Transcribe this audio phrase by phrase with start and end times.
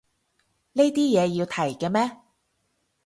[0.73, 2.17] 呢啲嘢要提嘅咩